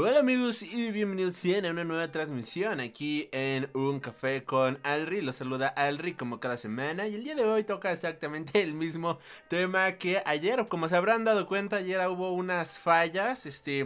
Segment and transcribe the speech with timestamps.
[0.00, 5.22] Hola amigos y bienvenidos a una nueva transmisión aquí en Un Café con Alri.
[5.22, 9.18] Los saluda Alri como cada semana y el día de hoy toca exactamente el mismo
[9.48, 10.68] tema que ayer.
[10.68, 13.44] Como se habrán dado cuenta, ayer hubo unas fallas.
[13.44, 13.84] Este,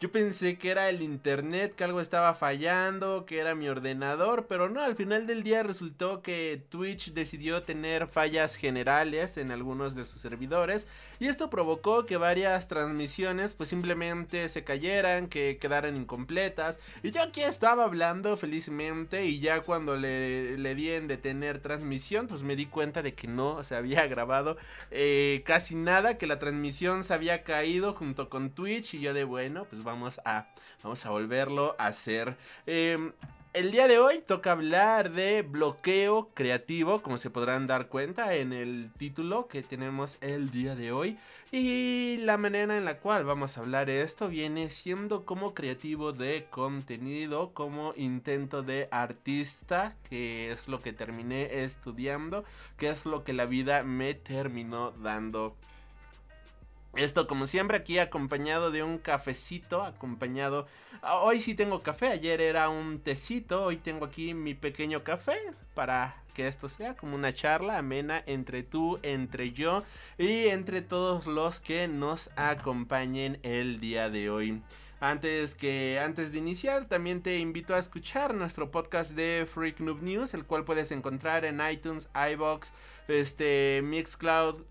[0.00, 4.70] yo pensé que era el internet, que algo estaba fallando, que era mi ordenador, pero
[4.70, 10.06] no, al final del día resultó que Twitch decidió tener fallas generales en algunos de
[10.06, 10.86] sus servidores
[11.18, 16.80] y esto provocó que varias transmisiones pues simplemente se cayeran, que quedaran incompletas.
[17.02, 22.26] Y yo aquí estaba hablando felizmente y ya cuando le, le di en detener transmisión
[22.26, 24.56] pues me di cuenta de que no se había grabado
[24.90, 29.24] eh, casi nada, que la transmisión se había caído junto con Twitch y yo de
[29.24, 30.48] bueno pues vamos a,
[30.82, 32.36] vamos a volverlo a hacer.
[32.66, 33.12] Eh,
[33.52, 38.52] el día de hoy toca hablar de bloqueo creativo, como se podrán dar cuenta en
[38.52, 41.18] el título que tenemos el día de hoy.
[41.50, 46.46] Y la manera en la cual vamos a hablar esto viene siendo como creativo de
[46.48, 52.44] contenido, como intento de artista, que es lo que terminé estudiando,
[52.76, 55.56] que es lo que la vida me terminó dando.
[56.96, 60.66] Esto como siempre aquí acompañado de un cafecito, acompañado...
[61.02, 65.38] Ah, hoy sí tengo café, ayer era un tecito, hoy tengo aquí mi pequeño café
[65.74, 69.84] para que esto sea como una charla amena entre tú, entre yo
[70.18, 74.60] y entre todos los que nos acompañen el día de hoy.
[75.02, 80.02] Antes que antes de iniciar, también te invito a escuchar nuestro podcast de Freak Noob
[80.02, 82.74] News, el cual puedes encontrar en iTunes, iBox,
[83.10, 84.62] este Mixcloud,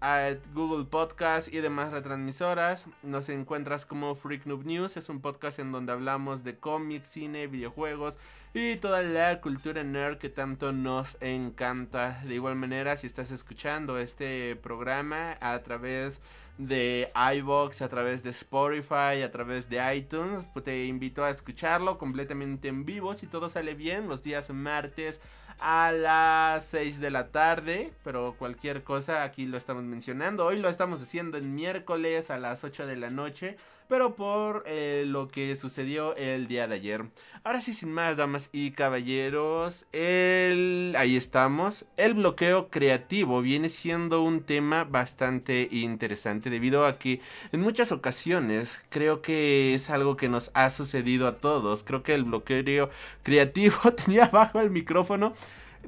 [0.53, 2.85] Google Podcast y demás retransmisoras.
[3.03, 7.47] Nos encuentras como Freak Noob News, es un podcast en donde hablamos de cómics, cine,
[7.47, 8.17] videojuegos
[8.53, 12.21] y toda la cultura nerd que tanto nos encanta.
[12.25, 16.21] De igual manera, si estás escuchando este programa a través
[16.59, 20.45] de iBox, a través de Spotify, a través de iTunes.
[20.53, 23.13] Pues te invito a escucharlo completamente en vivo.
[23.13, 25.21] Si todo sale bien, los días martes
[25.59, 27.93] a las 6 de la tarde.
[28.03, 30.45] Pero cualquier cosa aquí lo estamos mencionando.
[30.45, 33.57] Hoy lo estamos haciendo el miércoles a las 8 de la noche
[33.89, 37.05] pero por eh, lo que sucedió el día de ayer.
[37.43, 40.93] Ahora sí, sin más, damas y caballeros, el...
[40.97, 41.85] ahí estamos.
[41.97, 47.19] El bloqueo creativo viene siendo un tema bastante interesante debido a que
[47.51, 51.83] en muchas ocasiones creo que es algo que nos ha sucedido a todos.
[51.83, 52.91] Creo que el bloqueo
[53.23, 55.33] creativo tenía bajo el micrófono.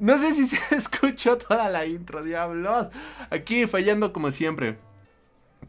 [0.00, 2.88] No sé si se escuchó toda la intro, diablos.
[3.30, 4.76] Aquí fallando como siempre.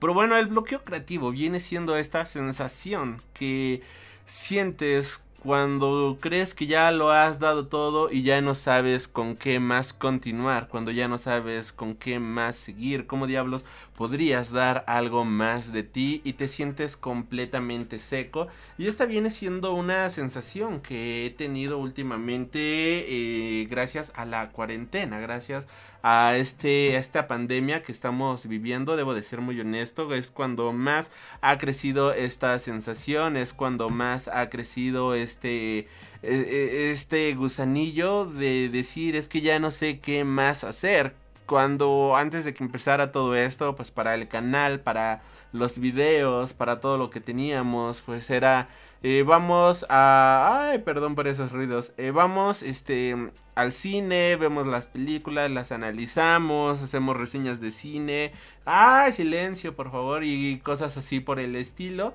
[0.03, 3.81] Pero bueno, el bloqueo creativo viene siendo esta sensación que
[4.25, 9.61] sientes cuando crees que ya lo has dado todo y ya no sabes con qué
[9.61, 13.63] más continuar, cuando ya no sabes con qué más seguir, cómo diablos
[13.95, 18.47] podrías dar algo más de ti y te sientes completamente seco.
[18.77, 25.21] Y esta viene siendo una sensación que he tenido últimamente eh, gracias a la cuarentena,
[25.21, 25.65] gracias
[26.03, 30.73] a, este, a esta pandemia que estamos viviendo, debo de ser muy honesto, es cuando
[30.73, 35.87] más ha crecido esta sensación, es cuando más ha crecido este e,
[36.23, 41.15] e, este gusanillo de decir es que ya no sé qué más hacer.
[41.45, 45.21] Cuando antes de que empezara todo esto, pues para el canal, para
[45.51, 48.69] los videos, para todo lo que teníamos, pues era
[49.03, 51.93] eh, vamos a ay, perdón por esos ruidos.
[51.97, 53.15] Eh, vamos este
[53.55, 58.31] al cine, vemos las películas, las analizamos, hacemos reseñas de cine.
[58.65, 60.23] ¡Ay, silencio, por favor!
[60.23, 62.13] Y cosas así por el estilo.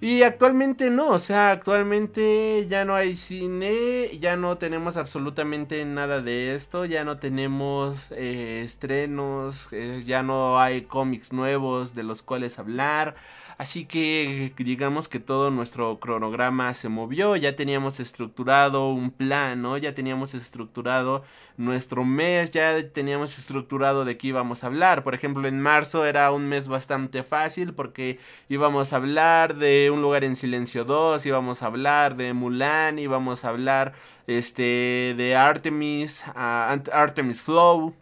[0.00, 6.20] Y actualmente no, o sea, actualmente ya no hay cine, ya no tenemos absolutamente nada
[6.20, 12.22] de esto, ya no tenemos eh, estrenos, eh, ya no hay cómics nuevos de los
[12.22, 13.16] cuales hablar.
[13.58, 19.76] Así que digamos que todo nuestro cronograma se movió, ya teníamos estructurado un plan, ¿no?
[19.76, 21.24] Ya teníamos estructurado
[21.56, 25.02] nuestro mes, ya teníamos estructurado de qué íbamos a hablar.
[25.02, 30.02] Por ejemplo, en marzo era un mes bastante fácil porque íbamos a hablar de Un
[30.02, 33.92] lugar en silencio 2, íbamos a hablar de Mulan, íbamos a hablar
[34.28, 37.92] este de Artemis, uh, Artemis Flow.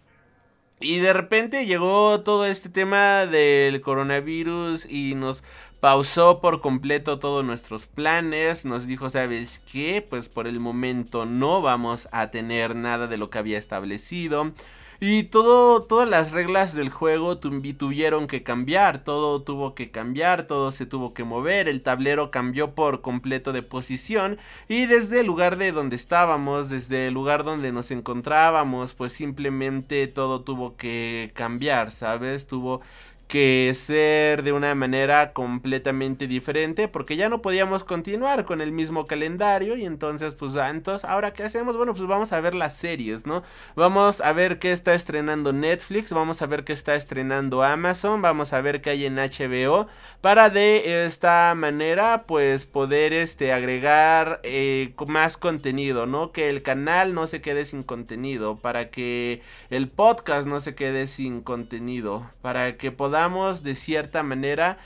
[0.79, 5.43] Y de repente llegó todo este tema del coronavirus y nos
[5.81, 10.07] pausó por completo todos nuestros planes, nos dijo, ¿sabes qué?
[10.07, 14.53] Pues por el momento no vamos a tener nada de lo que había establecido.
[15.01, 20.73] Y todo, todas las reglas del juego tuvieron que cambiar, todo tuvo que cambiar, todo
[20.73, 24.39] se tuvo que mover, el tablero cambió por completo de posición.
[24.69, 30.07] Y desde el lugar de donde estábamos, desde el lugar donde nos encontrábamos, pues simplemente
[30.07, 32.47] todo tuvo que cambiar, ¿sabes?
[32.47, 32.81] Tuvo
[33.29, 39.07] que ser de una manera completamente diferente porque ya no podíamos continuar con el mismo
[39.07, 42.77] calendario y entonces pues ah, entonces ahora qué hacemos bueno pues vamos a ver las
[42.77, 43.43] series no
[43.75, 48.53] vamos a ver qué está estrenando Netflix vamos a ver qué está estrenando Amazon vamos
[48.53, 49.89] a ver qué hay en HBO
[50.21, 57.13] para de esta manera pues poder este agregar eh, más contenido no que el canal
[57.13, 62.77] no se quede sin contenido para que el podcast no se quede sin contenido para
[62.77, 63.16] que podamos
[63.63, 64.79] de cierta manera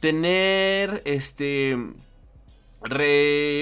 [0.00, 1.76] tener este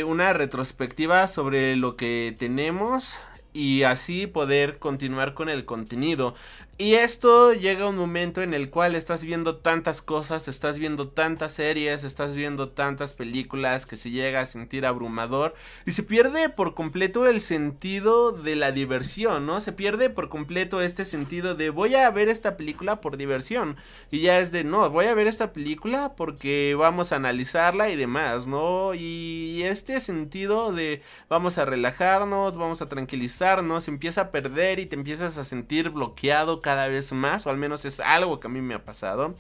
[0.05, 3.17] una retrospectiva sobre lo que tenemos
[3.55, 6.35] y así poder continuar con el contenido.
[6.79, 11.55] Y esto llega un momento en el cual estás viendo tantas cosas, estás viendo tantas
[11.55, 15.55] series, estás viendo tantas películas que se llega a sentir abrumador
[15.87, 19.61] y se pierde por completo el sentido de la diversión, ¿no?
[19.61, 23.79] Se pierde por completo este sentido de voy a ver esta película por diversión
[24.11, 27.97] y ya es de no, voy a ver esta película porque vamos a analizarla y
[27.97, 28.93] demás, ¿no?
[28.93, 31.01] Y este sentido de
[31.31, 36.61] vamos a relajarnos, vamos a tranquilizarnos, empieza a perder y te empiezas a sentir bloqueado
[36.67, 39.37] cada vez más, o al menos es algo que a mí me ha pasado.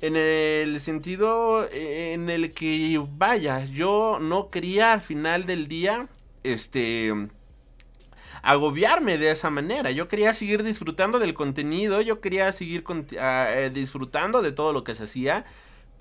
[0.00, 6.08] En el sentido en el que, vaya, yo no quería al final del día,
[6.42, 7.12] este
[8.42, 9.90] agobiarme de esa manera.
[9.90, 12.82] Yo quería seguir disfrutando del contenido, yo quería seguir
[13.20, 15.44] ah, eh, disfrutando de todo lo que se hacía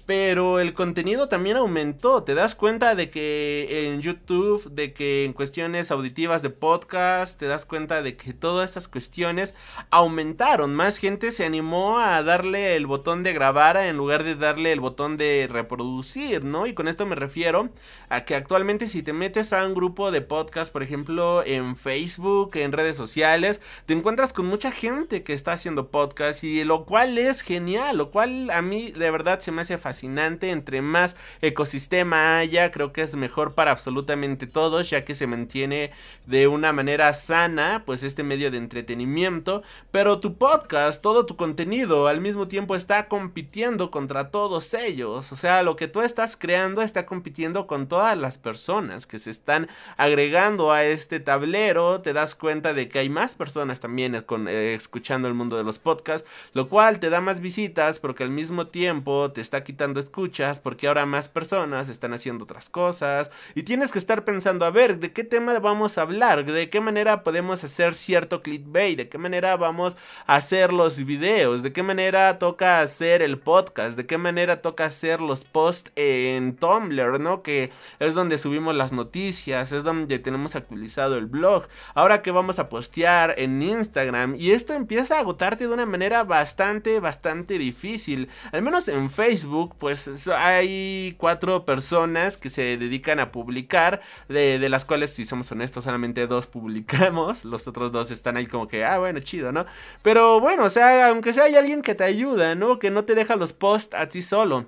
[0.09, 2.23] pero el contenido también aumentó.
[2.23, 7.45] Te das cuenta de que en YouTube, de que en cuestiones auditivas de podcast, te
[7.45, 9.53] das cuenta de que todas estas cuestiones
[9.91, 10.73] aumentaron.
[10.73, 14.79] Más gente se animó a darle el botón de grabar en lugar de darle el
[14.79, 16.65] botón de reproducir, ¿no?
[16.65, 17.69] Y con esto me refiero
[18.09, 22.55] a que actualmente si te metes a un grupo de podcast, por ejemplo, en Facebook,
[22.55, 27.19] en redes sociales, te encuentras con mucha gente que está haciendo podcast y lo cual
[27.19, 32.37] es genial, lo cual a mí de verdad se me hace fácil entre más ecosistema
[32.37, 35.91] haya, creo que es mejor para absolutamente todos, ya que se mantiene
[36.25, 39.63] de una manera sana, pues este medio de entretenimiento.
[39.91, 45.31] Pero tu podcast, todo tu contenido, al mismo tiempo está compitiendo contra todos ellos.
[45.31, 49.31] O sea, lo que tú estás creando está compitiendo con todas las personas que se
[49.31, 52.01] están agregando a este tablero.
[52.01, 55.79] Te das cuenta de que hay más personas también eh, escuchando el mundo de los
[55.79, 60.59] podcasts, lo cual te da más visitas, porque al mismo tiempo te está quitando escuchas
[60.59, 64.99] porque ahora más personas están haciendo otras cosas y tienes que estar pensando a ver
[64.99, 69.17] de qué tema vamos a hablar, de qué manera podemos hacer cierto clickbait, de qué
[69.17, 69.97] manera vamos
[70.27, 74.85] a hacer los videos, de qué manera toca hacer el podcast, de qué manera toca
[74.85, 77.41] hacer los posts en Tumblr, ¿no?
[77.41, 81.67] Que es donde subimos las noticias, es donde tenemos actualizado el blog.
[81.93, 86.23] Ahora que vamos a postear en Instagram y esto empieza a agotarte de una manera
[86.23, 88.29] bastante, bastante difícil.
[88.51, 94.85] Al menos en Facebook pues hay cuatro personas que se dedican a publicar, de, las
[94.85, 98.99] cuales, si somos honestos, solamente dos publicamos, los otros dos están ahí como que, ah,
[98.99, 99.65] bueno, chido, ¿no?
[100.01, 102.77] Pero bueno, o sea, aunque sea hay alguien que te ayuda, ¿no?
[102.77, 104.65] Que no te deja los posts a ti solo.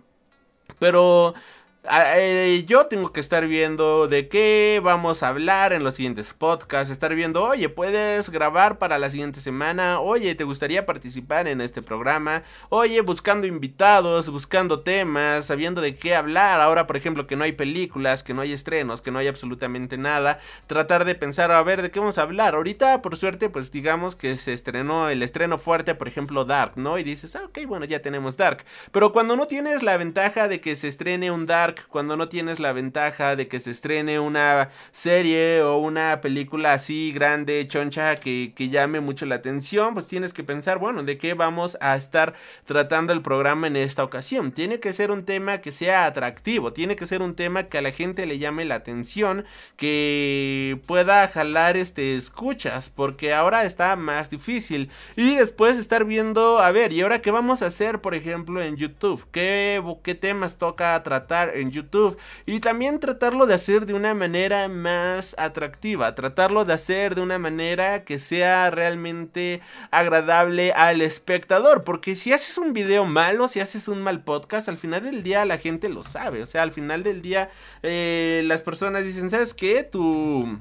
[0.79, 1.33] Pero
[1.83, 6.91] eh, yo tengo que estar viendo de qué vamos a hablar en los siguientes podcasts.
[6.91, 9.99] Estar viendo, oye, puedes grabar para la siguiente semana.
[9.99, 12.43] Oye, ¿te gustaría participar en este programa?
[12.69, 16.61] Oye, buscando invitados, buscando temas, sabiendo de qué hablar.
[16.61, 19.97] Ahora, por ejemplo, que no hay películas, que no hay estrenos, que no hay absolutamente
[19.97, 20.39] nada.
[20.67, 22.53] Tratar de pensar, a ver, ¿de qué vamos a hablar?
[22.53, 26.99] Ahorita, por suerte, pues digamos que se estrenó el estreno fuerte, por ejemplo, Dark, ¿no?
[26.99, 28.65] Y dices, ah, ok, bueno, ya tenemos Dark.
[28.91, 32.59] Pero cuando no tienes la ventaja de que se estrene un Dark cuando no tienes
[32.59, 38.53] la ventaja de que se estrene una serie o una película así grande, choncha, que,
[38.55, 42.33] que llame mucho la atención, pues tienes que pensar, bueno, ¿de qué vamos a estar
[42.65, 44.51] tratando el programa en esta ocasión?
[44.51, 47.81] Tiene que ser un tema que sea atractivo, tiene que ser un tema que a
[47.81, 49.45] la gente le llame la atención,
[49.77, 54.89] que pueda jalar este escuchas, porque ahora está más difícil.
[55.15, 58.77] Y después estar viendo, a ver, ¿y ahora qué vamos a hacer, por ejemplo, en
[58.77, 59.25] YouTube?
[59.31, 64.67] ¿Qué, qué temas toca tratar en YouTube y también tratarlo de hacer de una manera
[64.67, 72.15] más atractiva, tratarlo de hacer de una manera que sea realmente agradable al espectador, porque
[72.15, 75.57] si haces un video malo, si haces un mal podcast, al final del día la
[75.57, 77.49] gente lo sabe, o sea, al final del día
[77.83, 79.83] eh, las personas dicen, ¿sabes qué?
[79.83, 80.59] Tu,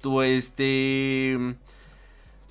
[0.00, 1.56] tu este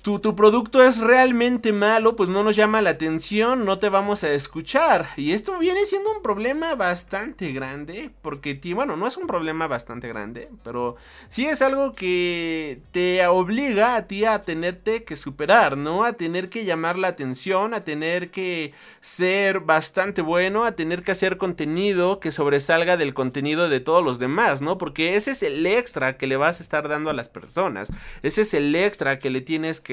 [0.02, 4.24] tu, tu, producto es realmente malo, pues no nos llama la atención, no te vamos
[4.24, 5.08] a escuchar.
[5.16, 10.08] Y esto viene siendo un problema bastante grande, porque, bueno, no es un problema bastante
[10.08, 10.96] grande, pero
[11.30, 16.04] sí es algo que te obliga a ti a tenerte que superar, ¿no?
[16.04, 21.12] A tener que llamar la atención, a tener que ser bastante bueno, a tener que
[21.12, 24.78] hacer contenido que sobresalga del contenido de todos los demás, ¿no?
[24.78, 27.92] Porque ese es el extra que le vas a estar dando a las personas,
[28.22, 29.89] ese es el extra que le tienes que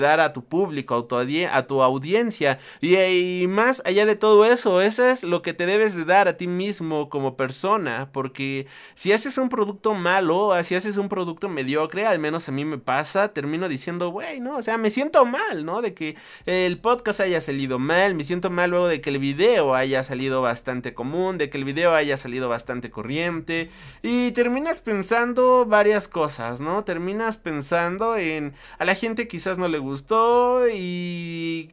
[0.00, 2.58] dar a tu público, a tu, audiencia.
[2.80, 6.36] Y, más allá de todo eso, eso es lo que te debes de dar a
[6.36, 8.10] ti mismo como persona.
[8.12, 12.64] Porque si haces un producto malo, si haces un producto mediocre, al menos a mí
[12.64, 15.82] me pasa, termino diciendo, güey, no, o sea, me siento mal, ¿no?
[15.82, 16.16] De que
[16.46, 20.42] el podcast haya salido mal, me siento mal luego de que el video haya salido
[20.42, 23.70] bastante común, de que el video haya salido bastante corriente.
[24.02, 26.84] Y terminas pensando varias cosas, ¿no?
[26.84, 31.72] Terminas pensando en a la gente quizás no le gustó y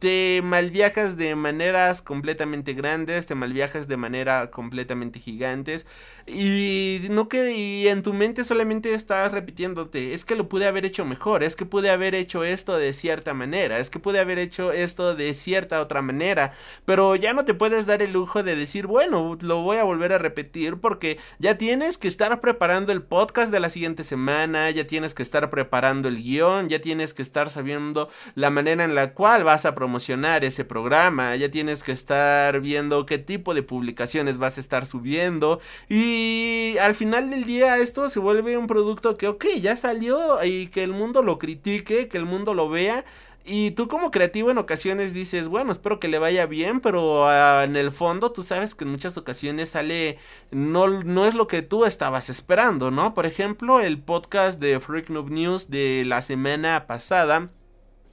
[0.00, 5.86] te malviajas de maneras completamente grandes, te malviajas de manera completamente gigantes
[6.26, 10.84] y no que y en tu mente solamente estás repitiéndote, es que lo pude haber
[10.84, 14.38] hecho mejor, es que pude haber hecho esto de cierta manera, es que pude haber
[14.38, 16.52] hecho esto de cierta otra manera,
[16.84, 20.12] pero ya no te puedes dar el lujo de decir, bueno, lo voy a volver
[20.12, 24.86] a repetir porque ya tienes que estar preparando el podcast de la siguiente semana, ya
[24.86, 29.14] tienes que estar preparando el guion, ya tienes que estar sabiendo la manera en la
[29.14, 34.38] cual vas a promocionar ese programa, ya tienes que estar viendo qué tipo de publicaciones
[34.38, 39.16] vas a estar subiendo y y al final del día esto se vuelve un producto
[39.16, 43.04] que, ok, ya salió y que el mundo lo critique, que el mundo lo vea.
[43.44, 47.64] Y tú como creativo en ocasiones dices, bueno, espero que le vaya bien, pero ah,
[47.64, 50.18] en el fondo tú sabes que en muchas ocasiones sale,
[50.50, 53.14] no, no es lo que tú estabas esperando, ¿no?
[53.14, 57.50] Por ejemplo, el podcast de Freak Noob News de la semana pasada,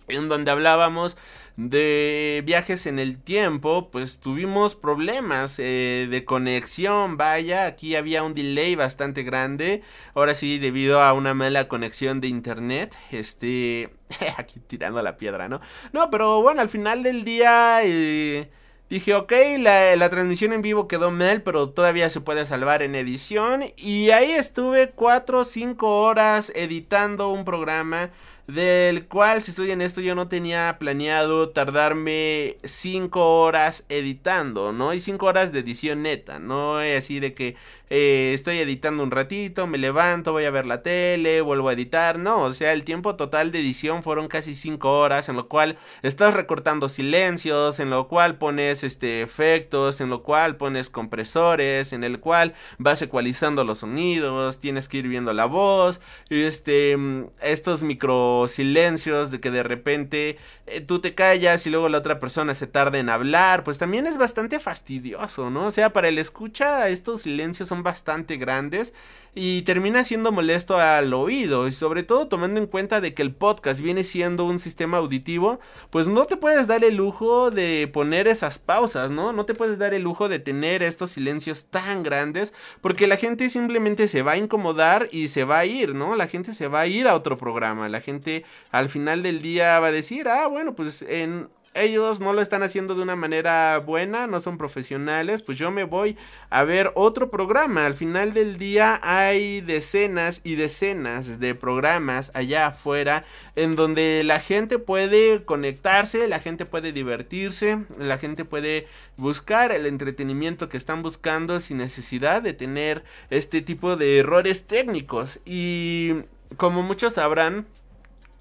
[0.07, 1.17] en donde hablábamos
[1.57, 8.35] de viajes en el tiempo, pues tuvimos problemas eh, de conexión, vaya, aquí había un
[8.35, 9.81] delay bastante grande,
[10.13, 13.89] ahora sí debido a una mala conexión de internet, este,
[14.37, 15.59] aquí tirando la piedra, ¿no?
[15.93, 17.79] No, pero bueno, al final del día...
[17.83, 18.49] Eh,
[18.89, 22.95] Dije, ok, la, la, transmisión en vivo quedó mal, pero todavía se puede salvar en
[22.95, 23.65] edición.
[23.75, 28.11] Y ahí estuve 4 o 5 horas editando un programa
[28.47, 34.93] del cual, si estoy en esto, yo no tenía planeado tardarme 5 horas editando, ¿no?
[34.93, 37.55] Y 5 horas de edición neta, no es así de que
[37.89, 42.19] eh, estoy editando un ratito, me levanto, voy a ver la tele, vuelvo a editar,
[42.19, 45.77] no, o sea, el tiempo total de edición fueron casi 5 horas, en lo cual
[46.01, 52.03] estás recortando silencios, en lo cual pones este efectos, en lo cual pones compresores, en
[52.03, 56.97] el cual vas ecualizando los sonidos, tienes que ir viendo la voz, este,
[57.41, 62.19] estos micro silencios de que de repente eh, tú te callas y luego la otra
[62.19, 65.67] persona se tarda en hablar, pues también es bastante fastidioso, ¿no?
[65.67, 68.93] O sea, para el escucha estos silencios son bastante grandes
[69.39, 73.35] y termina siendo molesto al oído y sobre todo tomando en cuenta de que el
[73.35, 75.59] podcast viene siendo un sistema auditivo,
[75.91, 79.33] pues no te puedes dar el lujo de poner esas pausas, ¿no?
[79.33, 83.49] No te puedes dar el lujo de tener estos silencios tan grandes porque la gente
[83.51, 86.15] simplemente se va a incomodar y se va a ir, ¿no?
[86.15, 89.79] La gente se va a ir a otro programa, la gente al final del día
[89.79, 91.47] va a decir, ah, bueno, pues en
[91.83, 95.83] ellos no lo están haciendo de una manera buena, no son profesionales, pues yo me
[95.83, 96.17] voy
[96.49, 97.85] a ver otro programa.
[97.85, 104.39] Al final del día hay decenas y decenas de programas allá afuera en donde la
[104.39, 111.01] gente puede conectarse, la gente puede divertirse, la gente puede buscar el entretenimiento que están
[111.01, 115.39] buscando sin necesidad de tener este tipo de errores técnicos.
[115.45, 116.23] Y
[116.57, 117.65] como muchos sabrán,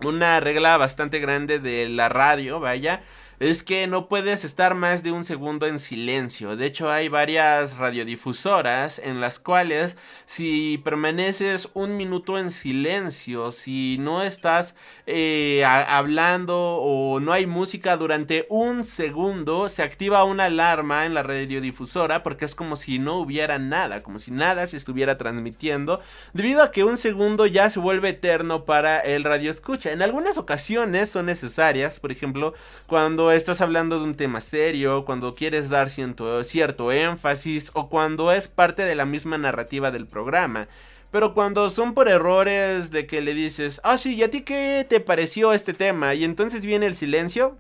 [0.05, 3.03] una regla bastante grande de la radio, vaya,
[3.39, 6.57] es que no puedes estar más de un segundo en silencio.
[6.57, 13.99] De hecho, hay varias radiodifusoras en las cuales si permaneces un minuto en silencio, si
[14.01, 14.75] no estás
[15.07, 21.23] eh, hablando o no hay música durante un segundo, se activa una alarma en la
[21.23, 26.01] radiodifusora porque es como si no hubiera nada, como si nada se estuviera transmitiendo,
[26.33, 29.93] debido a que un segundo ya se vuelve eterno para el radio escucha.
[29.93, 32.55] En algunas ocasiones son necesarias, por ejemplo,
[32.87, 38.33] cuando estás hablando de un tema serio, cuando quieres dar cierto, cierto énfasis o cuando
[38.33, 40.69] es parte de la misma narrativa del programa.
[41.11, 44.87] Pero cuando son por errores de que le dices, ah, sí, ¿y a ti qué
[44.89, 46.15] te pareció este tema?
[46.15, 47.57] Y entonces viene el silencio.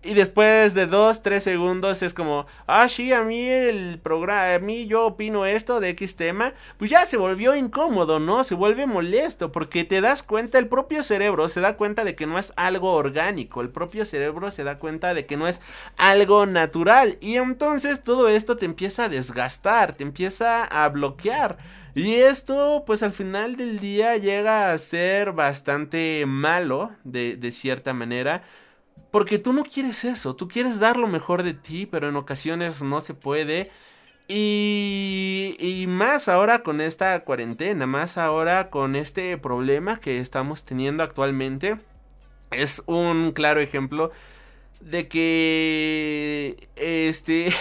[0.00, 4.58] Y después de dos, tres segundos es como, ah, sí, a mí el programa, a
[4.60, 8.44] mí yo opino esto de X tema, pues ya se volvió incómodo, ¿no?
[8.44, 12.26] Se vuelve molesto porque te das cuenta, el propio cerebro se da cuenta de que
[12.26, 15.60] no es algo orgánico, el propio cerebro se da cuenta de que no es
[15.96, 21.58] algo natural y entonces todo esto te empieza a desgastar, te empieza a bloquear.
[21.96, 27.92] Y esto, pues al final del día llega a ser bastante malo, de, de cierta
[27.92, 28.44] manera.
[29.10, 32.82] Porque tú no quieres eso, tú quieres dar lo mejor de ti, pero en ocasiones
[32.82, 33.70] no se puede.
[34.28, 41.02] Y, y, más ahora con esta cuarentena, más ahora con este problema que estamos teniendo
[41.02, 41.78] actualmente,
[42.50, 44.12] es un claro ejemplo
[44.80, 47.52] de que este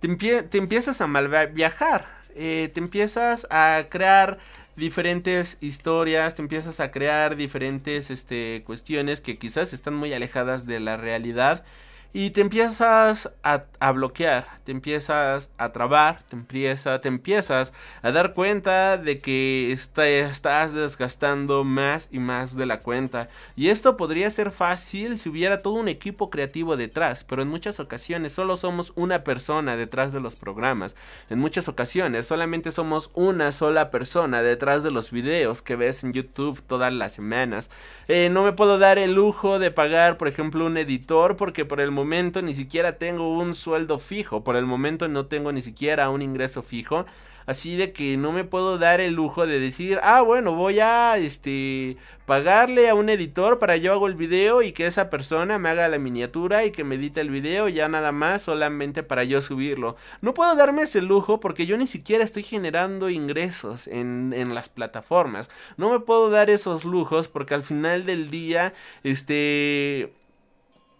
[0.00, 4.38] te, empiezas a mal viajar, eh, te empiezas a crear
[4.78, 10.80] diferentes historias, te empiezas a crear diferentes este, cuestiones que quizás están muy alejadas de
[10.80, 11.64] la realidad
[12.12, 18.32] y te empiezas a, bloquear, te empiezas a trabar, te, empieza, te empiezas a dar
[18.32, 23.28] cuenta de que estás desgastando más y más de la cuenta.
[23.56, 27.78] Y esto podría ser fácil si hubiera todo un equipo creativo detrás, pero en muchas
[27.78, 30.96] ocasiones solo somos una persona detrás de los programas.
[31.28, 36.14] En muchas ocasiones solamente somos una sola persona detrás de los videos que ves en
[36.14, 37.70] YouTube todas las semanas.
[38.08, 41.80] Eh, no me puedo dar el lujo de pagar, por ejemplo, un editor porque por
[41.80, 46.10] el momento ni siquiera tengo un sueldo fijo, por el momento no tengo ni siquiera
[46.10, 47.06] un ingreso fijo.
[47.48, 51.16] Así de que no me puedo dar el lujo de decir, ah, bueno, voy a
[51.16, 55.70] este pagarle a un editor para yo hago el video y que esa persona me
[55.70, 59.40] haga la miniatura y que me edite el video ya nada más solamente para yo
[59.40, 59.96] subirlo.
[60.20, 64.68] No puedo darme ese lujo porque yo ni siquiera estoy generando ingresos en, en las
[64.68, 65.48] plataformas.
[65.78, 68.74] No me puedo dar esos lujos porque al final del día,
[69.04, 70.12] este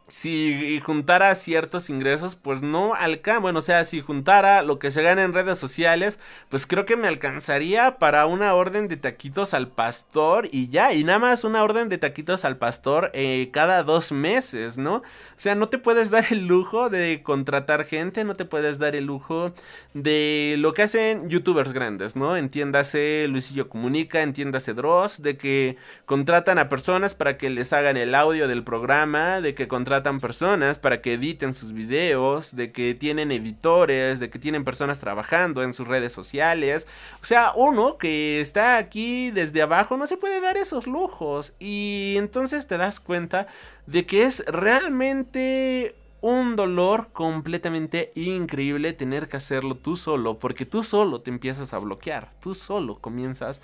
[0.09, 3.41] si juntara ciertos ingresos, pues no alcanza.
[3.41, 6.97] Bueno, o sea, si juntara lo que se gana en redes sociales, pues creo que
[6.97, 10.95] me alcanzaría para una orden de taquitos al pastor y ya.
[10.95, 14.97] Y nada más una orden de taquitos al pastor eh, cada dos meses, ¿no?
[14.97, 15.03] O
[15.37, 19.05] sea, no te puedes dar el lujo de contratar gente, no te puedes dar el
[19.05, 19.53] lujo
[19.93, 22.37] de lo que hacen youtubers grandes, ¿no?
[22.37, 28.15] Entiéndase Luisillo Comunica, entiéndase Dross, de que contratan a personas para que les hagan el
[28.15, 33.31] audio del programa, de que contratan personas para que editen sus videos, de que tienen
[33.33, 36.87] editores, de que tienen personas trabajando en sus redes sociales.
[37.23, 41.53] O sea, uno que está aquí desde abajo no se puede dar esos lujos.
[41.59, 43.47] Y entonces te das cuenta
[43.87, 50.83] de que es realmente un dolor completamente increíble tener que hacerlo tú solo, porque tú
[50.83, 53.63] solo te empiezas a bloquear, tú solo comienzas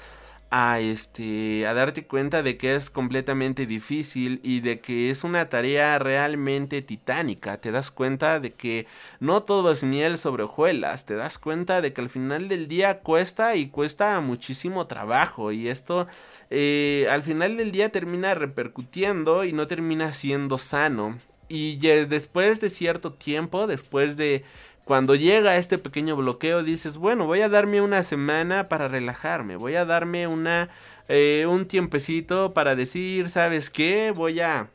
[0.50, 5.48] a este a darte cuenta de que es completamente difícil y de que es una
[5.48, 7.61] tarea realmente titánica.
[7.61, 8.87] Te das cuenta de que
[9.20, 11.07] no todo es miel sobre hojuelas.
[11.07, 15.50] Te das cuenta de que al final del día cuesta y cuesta muchísimo trabajo.
[15.52, 16.07] Y esto
[16.50, 21.18] eh, al final del día termina repercutiendo y no termina siendo sano.
[21.48, 24.44] Y después de cierto tiempo después de
[24.84, 29.76] cuando llega este pequeño bloqueo dices, bueno, voy a darme una semana para relajarme, voy
[29.76, 30.70] a darme una
[31.08, 34.10] eh, un tiempecito para decir, ¿sabes qué?
[34.10, 34.68] Voy a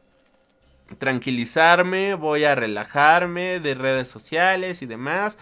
[0.99, 5.37] tranquilizarme, voy a relajarme de redes sociales y demás.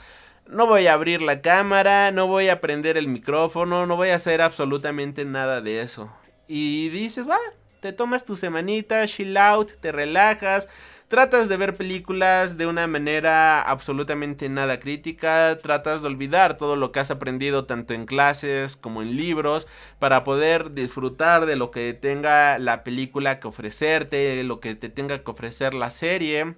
[0.47, 4.15] No voy a abrir la cámara, no voy a prender el micrófono, no voy a
[4.15, 6.09] hacer absolutamente nada de eso.
[6.47, 7.39] Y dices, va,
[7.81, 10.69] te tomas tu semanita, chill out, te relajas,
[11.07, 16.91] Tratas de ver películas de una manera absolutamente nada crítica, tratas de olvidar todo lo
[16.91, 19.67] que has aprendido tanto en clases como en libros
[19.99, 25.23] para poder disfrutar de lo que tenga la película que ofrecerte, lo que te tenga
[25.23, 26.55] que ofrecer la serie.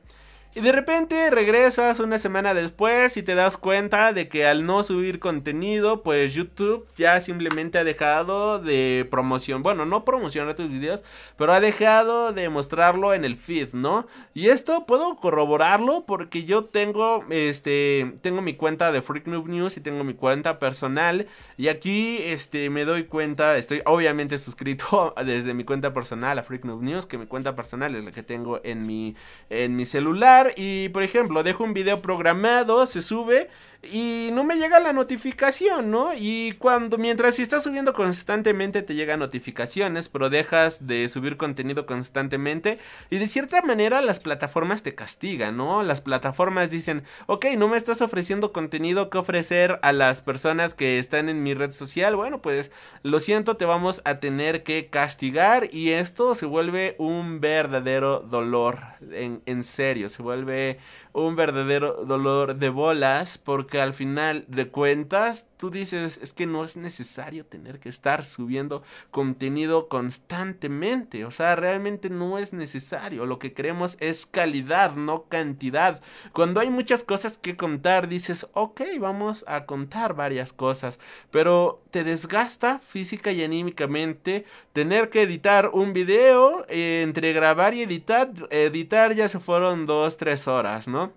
[0.55, 4.81] Y de repente regresas una semana después y te das cuenta de que al no
[4.81, 9.61] subir contenido, pues YouTube ya simplemente ha dejado de promoción.
[9.61, 11.03] Bueno, no promocionar tus videos,
[11.37, 14.07] pero ha dejado de mostrarlo en el feed, ¿no?
[14.33, 19.77] Y esto puedo corroborarlo porque yo tengo, este, tengo mi cuenta de Freak Noob News
[19.77, 21.27] y tengo mi cuenta personal.
[21.57, 26.65] Y aquí, este, me doy cuenta, estoy obviamente suscrito desde mi cuenta personal a Freak
[26.65, 29.15] Noob News, que mi cuenta personal es la que tengo en mi,
[29.51, 33.49] en mi celular y, por ejemplo, dejo un video programado, se sube
[33.81, 36.11] y no me llega la notificación, ¿no?
[36.13, 41.85] Y cuando, mientras si estás subiendo constantemente te llegan notificaciones, pero dejas de subir contenido
[41.85, 45.81] constantemente y de cierta manera las plataformas te castigan, ¿no?
[45.81, 50.99] Las plataformas dicen, ok, no me estás ofreciendo contenido que ofrecer a las personas que
[50.99, 52.71] están en mi red social, bueno, pues
[53.03, 58.79] lo siento, te vamos a tener que castigar y esto se vuelve un verdadero dolor,
[59.11, 60.79] en, en serio, se vuelve
[61.13, 66.63] un verdadero dolor de bolas porque al final de cuentas tú dices es que no
[66.63, 73.25] es necesario tener que estar subiendo contenido constantemente o sea realmente no es necesario.
[73.25, 76.01] Lo que queremos es calidad no cantidad.
[76.33, 80.99] Cuando hay muchas cosas que contar dices ok vamos a contar varias cosas
[81.31, 87.81] pero te desgasta física y anímicamente tener que editar un video eh, entre grabar y
[87.83, 91.13] editar editar ya se fueron dos tres horas no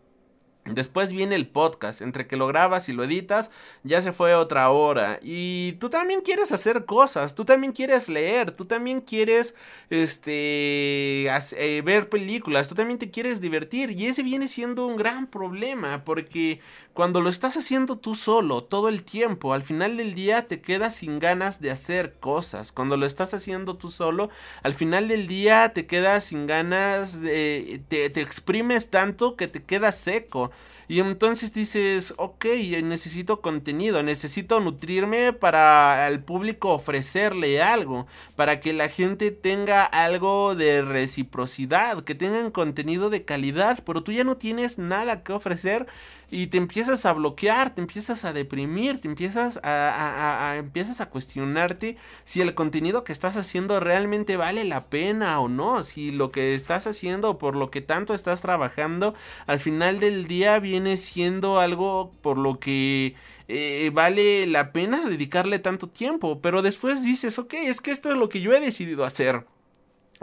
[0.65, 3.51] Después viene el podcast, entre que lo grabas y lo editas,
[3.83, 5.19] ya se fue otra hora.
[5.21, 9.57] Y tú también quieres hacer cosas, tú también quieres leer, tú también quieres
[9.91, 13.91] este eh, ver películas, tú también te quieres divertir.
[13.91, 16.61] Y ese viene siendo un gran problema, porque
[16.95, 20.95] cuando lo estás haciendo tú solo todo el tiempo, al final del día te quedas
[20.97, 22.73] sin ganas de hacer cosas.
[22.73, 24.31] Cuando lo estás haciendo tú solo,
[24.63, 29.99] al final del día te quedas sin ganas, te, te exprimes tanto que te quedas
[29.99, 30.51] seco.
[30.89, 32.47] Y entonces dices, ok,
[32.83, 40.55] necesito contenido, necesito nutrirme para al público ofrecerle algo, para que la gente tenga algo
[40.55, 45.87] de reciprocidad, que tengan contenido de calidad, pero tú ya no tienes nada que ofrecer
[46.33, 51.99] y te empiezas a bloquear, te empiezas a deprimir, te empiezas a, empiezas a cuestionarte
[52.25, 56.55] si el contenido que estás haciendo realmente vale la pena o no, si lo que
[56.55, 59.15] estás haciendo por lo que tanto estás trabajando
[59.47, 63.15] al final del día viene siendo algo por lo que
[63.49, 68.17] eh, vale la pena dedicarle tanto tiempo, pero después dices, ok, es que esto es
[68.17, 69.45] lo que yo he decidido hacer.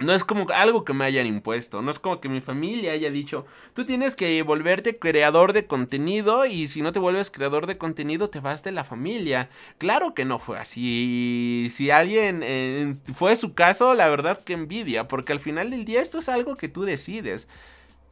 [0.01, 3.11] No es como algo que me hayan impuesto, no es como que mi familia haya
[3.11, 7.77] dicho, tú tienes que volverte creador de contenido y si no te vuelves creador de
[7.77, 9.49] contenido te vas de la familia.
[9.77, 11.67] Claro que no fue así.
[11.71, 16.01] Si alguien eh, fue su caso, la verdad que envidia, porque al final del día
[16.01, 17.49] esto es algo que tú decides.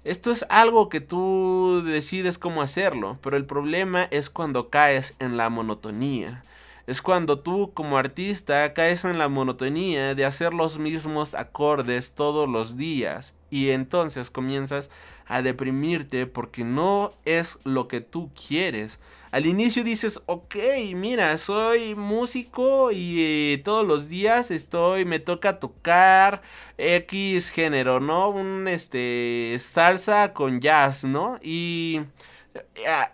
[0.08, 5.36] Esto es algo que tú decides cómo hacerlo, pero el problema es cuando caes en
[5.36, 6.44] la monotonía
[6.88, 12.48] es cuando tú como artista caes en la monotonía de hacer los mismos acordes todos
[12.48, 14.90] los días y entonces comienzas
[15.26, 19.00] a deprimirte porque no es lo que tú quieres.
[19.32, 20.56] Al inicio dices, ok,
[20.96, 26.42] mira, soy músico y eh, todos los días estoy, me toca tocar
[26.78, 28.30] X género, ¿no?
[28.30, 31.40] Un, este, salsa con jazz, ¿no?
[31.42, 32.02] Y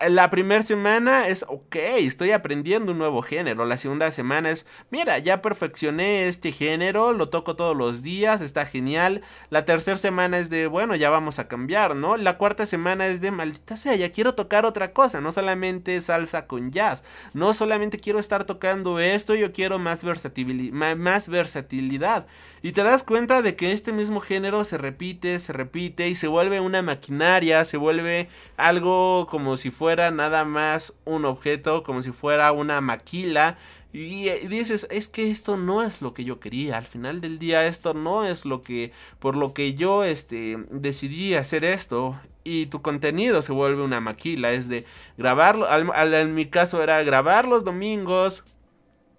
[0.09, 3.65] la primera semana es, ok, estoy aprendiendo un nuevo género.
[3.65, 8.65] La segunda semana es, mira, ya perfeccioné este género, lo toco todos los días, está
[8.65, 9.21] genial.
[9.49, 12.17] La tercera semana es de, bueno, ya vamos a cambiar, ¿no?
[12.17, 16.47] La cuarta semana es de, maldita sea, ya quiero tocar otra cosa, no solamente salsa
[16.47, 17.03] con jazz,
[17.33, 22.27] no solamente quiero estar tocando esto, yo quiero más, más versatilidad.
[22.61, 26.27] Y te das cuenta de que este mismo género se repite, se repite y se
[26.27, 32.11] vuelve una maquinaria, se vuelve algo como si fuera nada más un objeto, como si
[32.11, 33.57] fuera una maquila.
[33.91, 36.77] Y dices, es que esto no es lo que yo quería.
[36.77, 41.33] Al final del día, esto no es lo que, por lo que yo, este, decidí
[41.33, 42.15] hacer esto.
[42.43, 44.51] Y tu contenido se vuelve una maquila.
[44.51, 44.85] Es de
[45.17, 45.65] grabarlo.
[45.67, 48.43] en mi caso era grabar los domingos,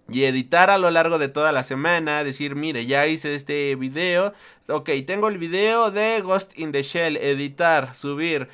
[0.08, 4.34] y editar a lo largo de toda la semana, decir, mire, ya hice este video,
[4.66, 8.48] Ok, tengo el video de Ghost in the Shell, editar, subir.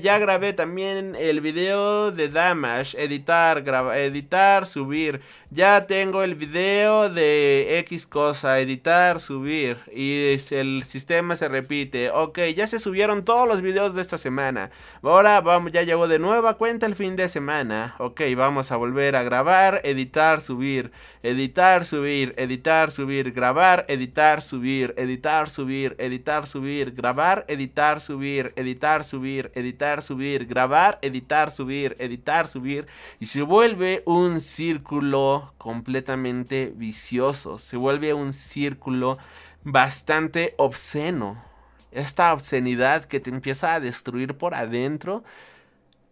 [0.00, 3.64] ya grabé también el video de Damage, editar,
[3.96, 5.22] editar, subir.
[5.50, 9.78] Ya tengo el video de X cosa, editar, subir.
[9.92, 12.10] Y el sistema se repite.
[12.10, 14.70] Ok, ya se subieron todos los videos de esta semana.
[15.02, 17.96] Ahora vamos, ya llegó de nueva cuenta el fin de semana.
[17.98, 20.92] Ok, vamos a volver a grabar, editar, subir.
[21.24, 28.52] Editar, subir, editar, subir, grabar, editar, subir, editar, subir subir, editar, subir, grabar, editar, subir,
[28.56, 32.86] editar, subir, editar, subir, grabar, editar, subir, editar, subir.
[33.18, 37.58] Y se vuelve un círculo completamente vicioso.
[37.58, 39.18] Se vuelve un círculo
[39.64, 41.42] bastante obsceno.
[41.90, 45.24] Esta obscenidad que te empieza a destruir por adentro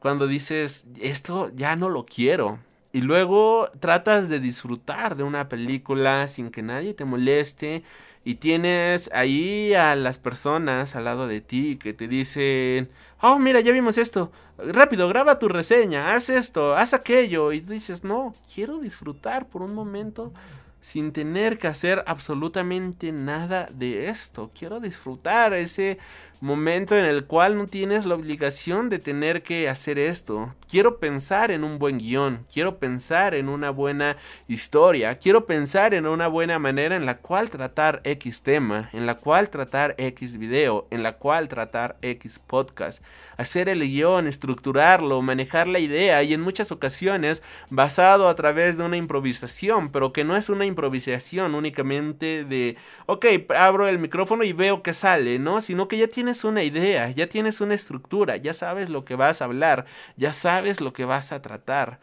[0.01, 2.59] cuando dices, esto ya no lo quiero.
[2.95, 7.83] y luego tratas de disfrutar de una película sin que nadie te moleste
[8.25, 12.89] y tienes ahí a las personas al lado de ti que te dicen,
[13.21, 18.03] oh, mira, ya vimos esto, rápido, graba tu reseña, haz esto, haz aquello, y dices,
[18.03, 20.33] no, quiero disfrutar por un momento
[20.81, 25.99] sin tener que hacer absolutamente nada de esto, quiero disfrutar ese
[26.41, 30.55] momento en el cual no tienes la obligación de tener que hacer esto.
[30.69, 34.17] Quiero pensar en un buen guion, quiero pensar en una buena
[34.49, 39.15] historia, quiero pensar en una buena manera en la cual tratar X tema, en la
[39.17, 43.03] cual tratar X video, en la cual tratar X podcast.
[43.37, 48.85] Hacer el guion, estructurarlo, manejar la idea y en muchas ocasiones basado a través de
[48.85, 54.53] una improvisación, pero que no es una improvisación únicamente de, ok, abro el micrófono y
[54.53, 55.61] veo que sale, ¿no?
[55.61, 59.41] Sino que ya tienes una idea, ya tienes una estructura, ya sabes lo que vas
[59.41, 62.01] a hablar, ya sabes lo que vas a tratar.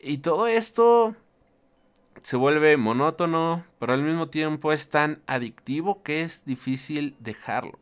[0.00, 1.14] Y todo esto
[2.22, 7.78] se vuelve monótono, pero al mismo tiempo es tan adictivo que es difícil dejarlo.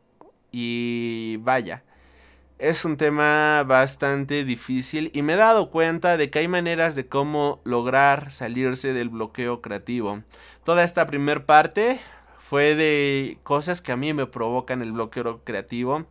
[0.51, 1.83] Y vaya,
[2.57, 7.07] es un tema bastante difícil y me he dado cuenta de que hay maneras de
[7.07, 10.23] cómo lograr salirse del bloqueo creativo.
[10.63, 11.99] Toda esta primer parte
[12.47, 16.05] fue de cosas que a mí me provocan el bloqueo creativo.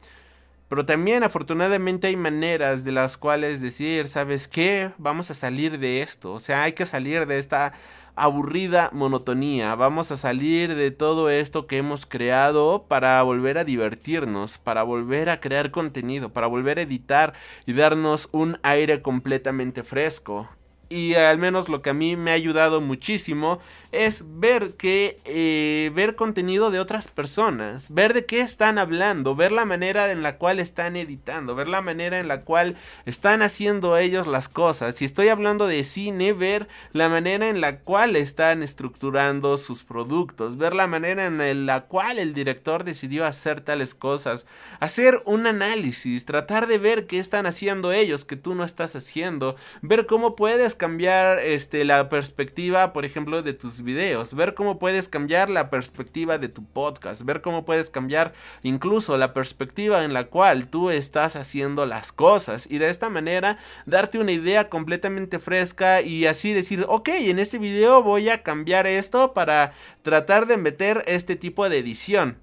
[0.68, 4.90] Pero también afortunadamente hay maneras de las cuales decir, ¿sabes qué?
[4.98, 6.32] Vamos a salir de esto.
[6.32, 7.74] O sea, hay que salir de esta
[8.16, 9.76] aburrida monotonía.
[9.76, 15.30] Vamos a salir de todo esto que hemos creado para volver a divertirnos, para volver
[15.30, 20.48] a crear contenido, para volver a editar y darnos un aire completamente fresco.
[20.88, 23.58] Y al menos lo que a mí me ha ayudado muchísimo
[23.94, 29.52] es ver que eh, ver contenido de otras personas, ver de qué están hablando, ver
[29.52, 32.76] la manera en la cual están editando, ver la manera en la cual
[33.06, 34.96] están haciendo ellos las cosas.
[34.96, 40.58] Si estoy hablando de cine, ver la manera en la cual están estructurando sus productos,
[40.58, 44.46] ver la manera en la cual el director decidió hacer tales cosas,
[44.80, 49.56] hacer un análisis, tratar de ver qué están haciendo ellos que tú no estás haciendo,
[49.82, 55.08] ver cómo puedes cambiar este la perspectiva, por ejemplo, de tus videos, ver cómo puedes
[55.08, 60.24] cambiar la perspectiva de tu podcast, ver cómo puedes cambiar incluso la perspectiva en la
[60.24, 66.02] cual tú estás haciendo las cosas y de esta manera darte una idea completamente fresca
[66.02, 71.04] y así decir, ok, en este video voy a cambiar esto para tratar de meter
[71.06, 72.38] este tipo de edición.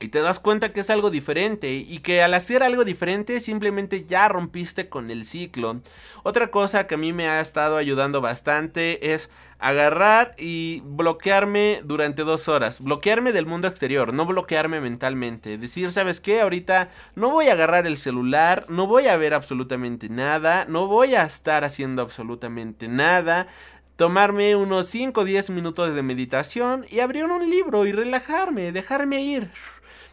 [0.00, 4.04] Y te das cuenta que es algo diferente y que al hacer algo diferente simplemente
[4.04, 5.80] ya rompiste con el ciclo.
[6.24, 9.30] Otra cosa que a mí me ha estado ayudando bastante es
[9.64, 12.82] agarrar y bloquearme durante dos horas.
[12.82, 15.56] Bloquearme del mundo exterior, no bloquearme mentalmente.
[15.56, 16.42] Decir, ¿sabes qué?
[16.42, 21.14] Ahorita no voy a agarrar el celular, no voy a ver absolutamente nada, no voy
[21.14, 23.46] a estar haciendo absolutamente nada
[23.96, 29.22] tomarme unos 5 o 10 minutos de meditación y abrir un libro y relajarme, dejarme
[29.22, 29.50] ir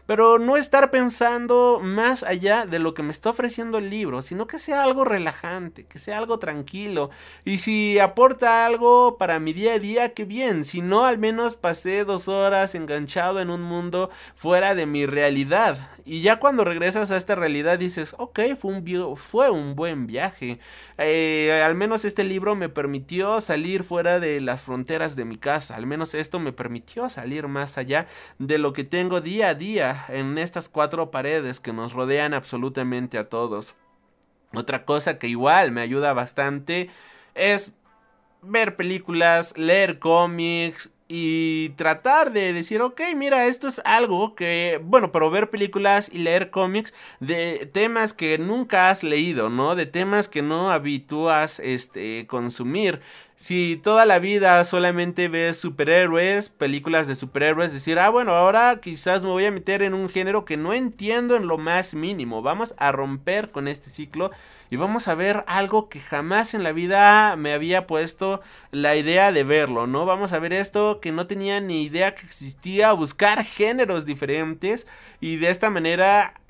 [0.06, 4.46] pero no estar pensando más allá de lo que me está ofreciendo el libro, sino
[4.46, 7.10] que sea algo relajante, que sea algo tranquilo.
[7.44, 10.64] Y si aporta algo para mi día a día, qué bien.
[10.64, 15.90] Si no, al menos pasé dos horas enganchado en un mundo fuera de mi realidad.
[16.04, 20.58] Y ya cuando regresas a esta realidad dices, ok, fue un, fue un buen viaje.
[20.98, 25.76] Eh, al menos este libro me permitió salir fuera de las fronteras de mi casa.
[25.76, 28.06] Al menos esto me permitió salir más allá
[28.38, 33.18] de lo que tengo día a día en estas cuatro paredes que nos rodean absolutamente
[33.18, 33.76] a todos.
[34.54, 36.90] Otra cosa que igual me ayuda bastante
[37.34, 37.74] es
[38.42, 45.12] ver películas, leer cómics, y tratar de decir, ok, mira, esto es algo que, bueno,
[45.12, 49.74] pero ver películas y leer cómics de temas que nunca has leído, ¿no?
[49.74, 53.02] De temas que no habitúas, este, consumir.
[53.42, 59.22] Si toda la vida solamente ves superhéroes, películas de superhéroes, decir, ah, bueno, ahora quizás
[59.22, 62.40] me voy a meter en un género que no entiendo en lo más mínimo.
[62.40, 64.30] Vamos a romper con este ciclo
[64.70, 69.32] y vamos a ver algo que jamás en la vida me había puesto la idea
[69.32, 70.06] de verlo, ¿no?
[70.06, 74.86] Vamos a ver esto que no tenía ni idea que existía, buscar géneros diferentes
[75.20, 76.41] y de esta manera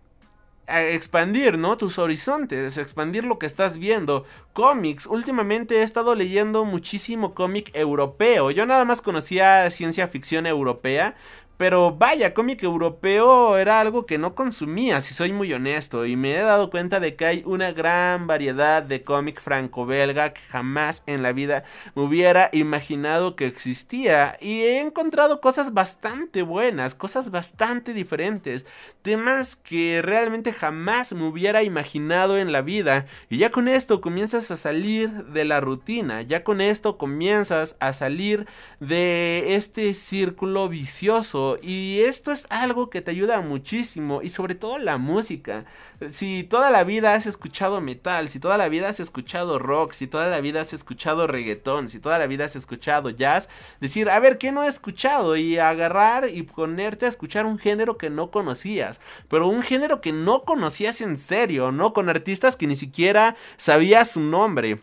[0.67, 1.77] expandir, ¿no?
[1.77, 4.25] Tus horizontes, expandir lo que estás viendo.
[4.53, 8.51] Cómics, últimamente he estado leyendo muchísimo cómic europeo.
[8.51, 11.17] Yo nada más conocía ciencia ficción europea,
[11.57, 16.33] pero vaya, cómic europeo era algo que no consumía, si soy muy honesto, y me
[16.35, 21.23] he dado cuenta de que hay una gran variedad de cómic franco-belga que jamás en
[21.23, 24.37] la vida me hubiera imaginado que existía.
[24.41, 28.67] Y he encontrado cosas bastante buenas, cosas bastante diferentes,
[29.03, 33.07] temas que realmente jamás me hubiera imaginado en la vida.
[33.29, 37.93] Y ya con esto comienzas a salir de la rutina, ya con esto comienzas a
[37.93, 38.47] salir
[38.81, 44.79] de este círculo vicioso y esto es algo que te ayuda muchísimo y sobre todo
[44.79, 45.65] la música.
[46.11, 50.07] Si toda la vida has escuchado metal, si toda la vida has escuchado rock, si
[50.07, 53.49] toda la vida has escuchado reggaetón, si toda la vida has escuchado jazz,
[53.81, 55.37] decir, a ver, ¿qué no he escuchado?
[55.37, 60.13] Y agarrar y ponerte a escuchar un género que no conocías, pero un género que
[60.13, 61.93] no conocías en serio, ¿no?
[61.93, 64.81] Con artistas que ni siquiera sabías su nombre.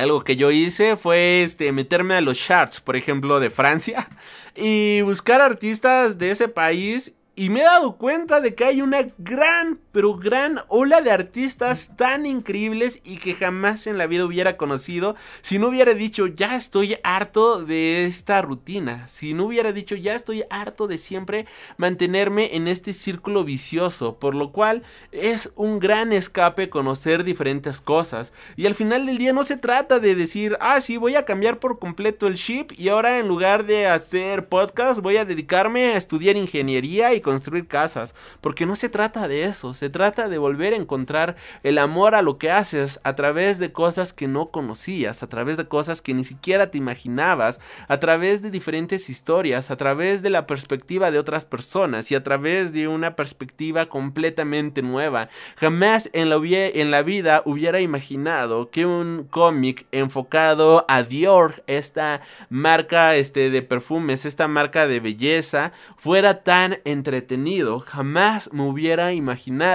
[0.00, 4.08] Algo que yo hice fue este, meterme a los charts, por ejemplo, de Francia,
[4.56, 9.06] y buscar artistas de ese país y me he dado cuenta de que hay una
[9.18, 14.56] gran, pero gran ola de artistas tan increíbles y que jamás en la vida hubiera
[14.56, 19.94] conocido si no hubiera dicho ya estoy harto de esta rutina, si no hubiera dicho
[19.94, 25.78] ya estoy harto de siempre mantenerme en este círculo vicioso, por lo cual es un
[25.78, 28.32] gran escape conocer diferentes cosas.
[28.56, 31.58] Y al final del día no se trata de decir, ah, sí, voy a cambiar
[31.58, 35.96] por completo el chip y ahora en lugar de hacer podcast voy a dedicarme a
[35.96, 40.74] estudiar ingeniería y construir casas, porque no se trata de eso, se trata de volver
[40.74, 45.22] a encontrar el amor a lo que haces a través de cosas que no conocías,
[45.22, 49.78] a través de cosas que ni siquiera te imaginabas, a través de diferentes historias, a
[49.78, 55.30] través de la perspectiva de otras personas y a través de una perspectiva completamente nueva.
[55.56, 63.48] Jamás en la, vida hubiera imaginado que un cómic enfocado a Dior, esta marca este,
[63.48, 69.69] de perfumes, esta marca de belleza, fuera tan entretenido Jamás me hubiera imaginado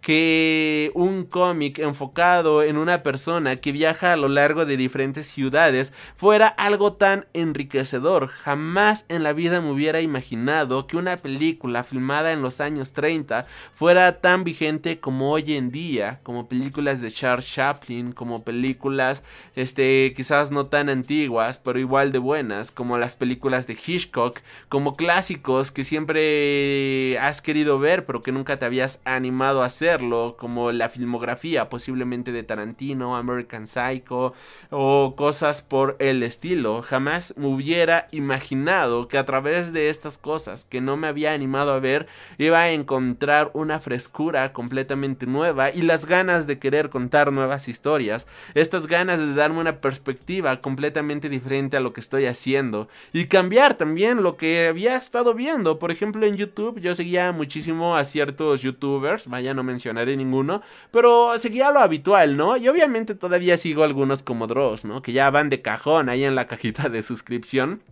[0.00, 5.92] que un cómic enfocado en una persona que viaja a lo largo de diferentes ciudades
[6.16, 8.28] fuera algo tan enriquecedor.
[8.28, 13.46] Jamás en la vida me hubiera imaginado que una película filmada en los años 30
[13.74, 19.22] fuera tan vigente como hoy en día, como películas de Charles Chaplin, como películas
[19.54, 24.96] este quizás no tan antiguas, pero igual de buenas, como las películas de Hitchcock, como
[24.96, 30.00] clásicos que siempre has querido ver pero que nunca te habías animado a hacer
[30.36, 34.34] como la filmografía posiblemente de Tarantino, American Psycho
[34.70, 36.82] o cosas por el estilo.
[36.82, 41.72] Jamás me hubiera imaginado que a través de estas cosas que no me había animado
[41.72, 42.06] a ver
[42.38, 48.26] iba a encontrar una frescura completamente nueva y las ganas de querer contar nuevas historias,
[48.54, 53.74] estas ganas de darme una perspectiva completamente diferente a lo que estoy haciendo y cambiar
[53.74, 55.78] también lo que había estado viendo.
[55.78, 61.38] Por ejemplo, en YouTube yo seguía muchísimo a ciertos youtubers, vaya no mencionaré ninguno, pero
[61.38, 62.56] seguía lo habitual, ¿no?
[62.56, 65.02] Y obviamente todavía sigo algunos como Dross, ¿no?
[65.02, 67.82] Que ya van de cajón ahí en la cajita de suscripción.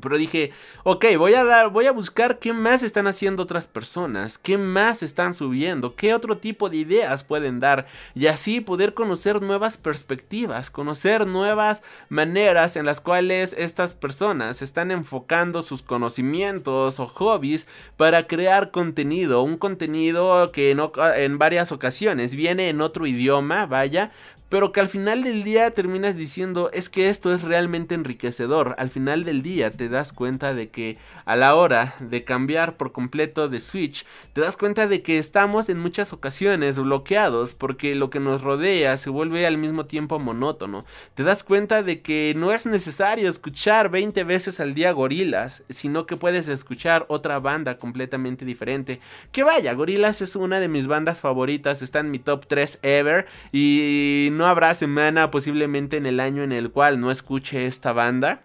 [0.00, 0.52] Pero dije,
[0.84, 5.02] ok, voy a dar, voy a buscar qué más están haciendo otras personas, qué más
[5.02, 10.70] están subiendo, qué otro tipo de ideas pueden dar y así poder conocer nuevas perspectivas,
[10.70, 17.66] conocer nuevas maneras en las cuales estas personas están enfocando sus conocimientos o hobbies
[17.98, 24.10] para crear contenido, un contenido que no, en varias ocasiones viene en otro idioma, vaya,
[24.52, 28.74] pero que al final del día terminas diciendo es que esto es realmente enriquecedor.
[28.76, 32.92] Al final del día te das cuenta de que a la hora de cambiar por
[32.92, 38.10] completo de Switch, te das cuenta de que estamos en muchas ocasiones bloqueados porque lo
[38.10, 40.84] que nos rodea se vuelve al mismo tiempo monótono.
[41.14, 46.04] Te das cuenta de que no es necesario escuchar 20 veces al día gorilas, sino
[46.04, 49.00] que puedes escuchar otra banda completamente diferente.
[49.32, 53.24] Que vaya, gorilas es una de mis bandas favoritas, está en mi top 3 ever
[53.50, 58.44] y no habrá semana posiblemente en el año en el cual no escuche esta banda.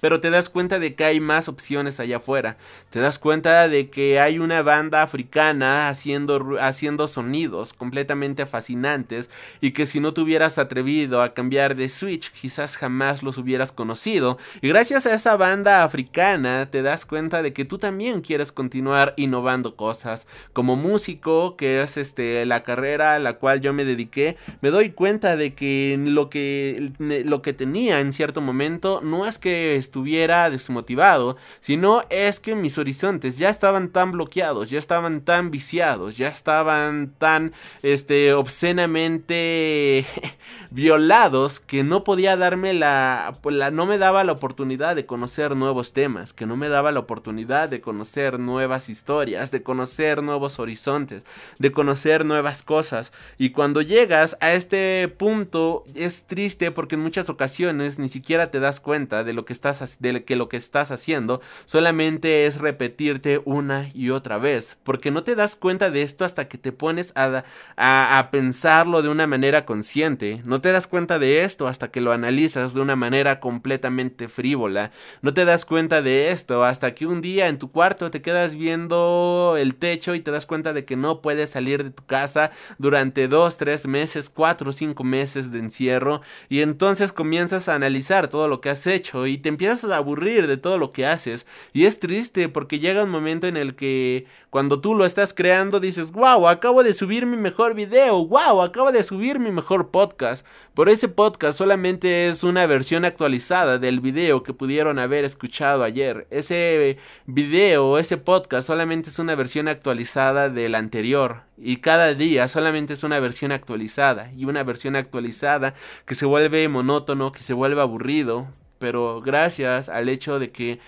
[0.00, 2.56] Pero te das cuenta de que hay más opciones allá afuera.
[2.90, 9.72] Te das cuenta de que hay una banda africana haciendo, haciendo sonidos completamente fascinantes y
[9.72, 14.38] que si no te hubieras atrevido a cambiar de Switch quizás jamás los hubieras conocido.
[14.60, 19.14] Y gracias a esa banda africana te das cuenta de que tú también quieres continuar
[19.16, 20.26] innovando cosas.
[20.52, 24.90] Como músico, que es este, la carrera a la cual yo me dediqué, me doy
[24.90, 30.48] cuenta de que lo que, lo que tenía en cierto momento no es que estuviera
[30.50, 36.28] desmotivado, sino es que mis horizontes ya estaban tan bloqueados, ya estaban tan viciados, ya
[36.28, 40.06] estaban tan este obscenamente
[40.70, 45.56] violados que no podía darme la, pues, la no me daba la oportunidad de conocer
[45.56, 50.60] nuevos temas, que no me daba la oportunidad de conocer nuevas historias, de conocer nuevos
[50.60, 51.24] horizontes,
[51.58, 53.12] de conocer nuevas cosas.
[53.38, 58.60] Y cuando llegas a este punto es triste porque en muchas ocasiones ni siquiera te
[58.60, 63.40] das cuenta de lo que estás de que lo que estás haciendo solamente es repetirte
[63.44, 67.12] una y otra vez, porque no te das cuenta de esto hasta que te pones
[67.16, 67.44] a,
[67.76, 72.00] a, a pensarlo de una manera consciente, no te das cuenta de esto hasta que
[72.00, 74.90] lo analizas de una manera completamente frívola,
[75.22, 78.54] no te das cuenta de esto hasta que un día en tu cuarto te quedas
[78.54, 82.50] viendo el techo y te das cuenta de que no puedes salir de tu casa
[82.78, 88.28] durante dos, tres meses, cuatro o cinco meses de encierro y entonces comienzas a analizar
[88.28, 91.46] todo lo que has hecho y te empiezas a aburrir de todo lo que haces.
[91.72, 95.80] Y es triste porque llega un momento en el que cuando tú lo estás creando
[95.80, 100.44] dices, wow, acabo de subir mi mejor video, wow, acabo de subir mi mejor podcast,
[100.74, 106.26] pero ese podcast solamente es una versión actualizada del video que pudieron haber escuchado ayer,
[106.30, 111.42] ese video, ese podcast solamente es una versión actualizada del anterior.
[111.62, 114.32] Y cada día solamente es una versión actualizada.
[114.34, 115.74] Y una versión actualizada
[116.06, 118.48] que se vuelve monótono, que se vuelve aburrido,
[118.80, 120.80] pero gracias al hecho de que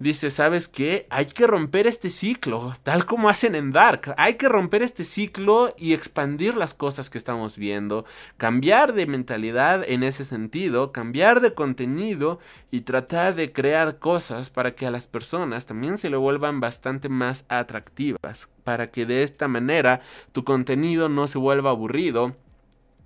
[0.00, 1.06] dice, ¿sabes qué?
[1.10, 4.12] Hay que romper este ciclo, tal como hacen en Dark.
[4.18, 8.04] Hay que romper este ciclo y expandir las cosas que estamos viendo,
[8.36, 12.40] cambiar de mentalidad en ese sentido, cambiar de contenido
[12.72, 17.08] y tratar de crear cosas para que a las personas también se le vuelvan bastante
[17.08, 20.00] más atractivas, para que de esta manera
[20.32, 22.34] tu contenido no se vuelva aburrido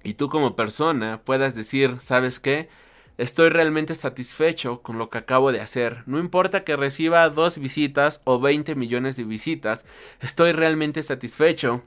[0.03, 2.71] y tú como persona puedas decir, ¿sabes qué?
[3.19, 6.03] Estoy realmente satisfecho con lo que acabo de hacer.
[6.07, 9.87] No importa que reciba dos visitas o 20 millones de visitas,
[10.21, 11.83] estoy realmente satisfecho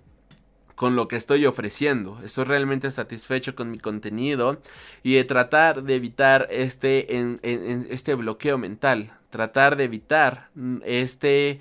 [0.73, 2.19] con lo que estoy ofreciendo.
[2.23, 4.61] Estoy realmente satisfecho con mi contenido
[5.03, 7.07] y de tratar de evitar este,
[7.93, 9.11] este bloqueo mental.
[9.29, 10.49] Tratar de evitar
[10.85, 11.59] este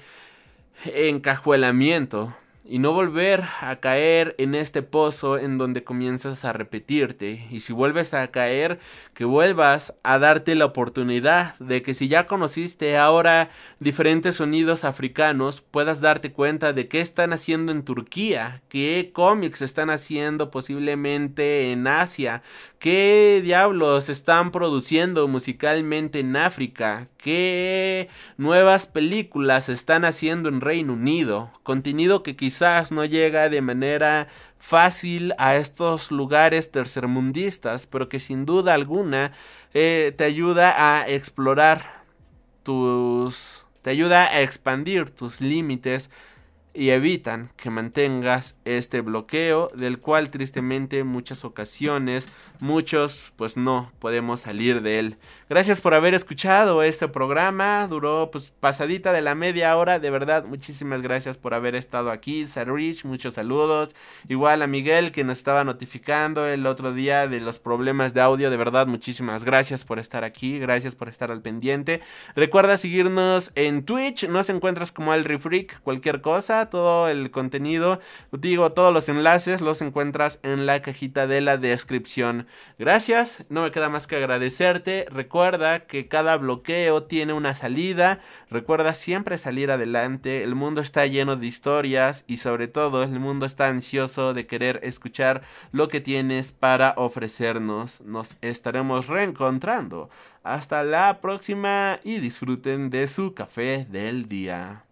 [0.84, 2.34] encajuelamiento
[2.68, 7.46] y no volver a caer en este pozo en donde comienzas a repetirte.
[7.50, 8.78] Y si vuelves a caer,
[9.14, 13.50] que vuelvas a darte la oportunidad de que si ya conociste ahora
[13.80, 19.88] diferentes sonidos africanos, puedas darte cuenta de qué están haciendo en Turquía, qué cómics están
[19.88, 22.42] haciendo posiblemente en Asia,
[22.78, 28.08] qué diablos están produciendo musicalmente en África, qué
[28.38, 35.34] nuevas películas están haciendo en Reino Unido, contenido que quizás no llega de manera fácil
[35.36, 39.32] a estos lugares tercermundistas, pero que sin duda alguna
[39.74, 42.02] eh, te ayuda a explorar
[42.62, 43.66] tus...
[43.82, 46.08] te ayuda a expandir tus límites
[46.72, 52.28] y evitan que mantengas este bloqueo del cual tristemente muchas ocasiones
[52.60, 55.16] muchos pues no podemos salir de él.
[55.50, 60.44] Gracias por haber escuchado este programa, duró pues pasadita de la media hora, de verdad
[60.44, 63.96] muchísimas gracias por haber estado aquí, Rich, muchos saludos,
[64.28, 68.50] igual a Miguel que nos estaba notificando el otro día de los problemas de audio,
[68.50, 72.02] de verdad muchísimas gracias por estar aquí, gracias por estar al pendiente.
[72.36, 78.00] Recuerda seguirnos en Twitch, nos encuentras como el Refreak, cualquier cosa, todo el contenido,
[78.32, 82.46] digo, todos los enlaces los encuentras en la cajita de la descripción.
[82.78, 85.06] Gracias, no me queda más que agradecerte.
[85.38, 88.18] Recuerda que cada bloqueo tiene una salida.
[88.50, 90.42] Recuerda siempre salir adelante.
[90.42, 94.80] El mundo está lleno de historias y sobre todo el mundo está ansioso de querer
[94.82, 98.00] escuchar lo que tienes para ofrecernos.
[98.00, 100.10] Nos estaremos reencontrando.
[100.42, 104.87] Hasta la próxima y disfruten de su café del día.